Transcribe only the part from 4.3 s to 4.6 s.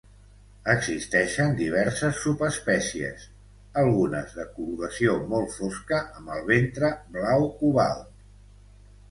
de